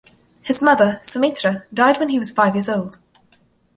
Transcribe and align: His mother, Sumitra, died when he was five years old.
His 0.41 0.63
mother, 0.63 0.99
Sumitra, 1.03 1.65
died 1.71 1.99
when 1.99 2.09
he 2.09 2.17
was 2.17 2.31
five 2.31 2.55
years 2.55 2.67
old. 2.69 2.97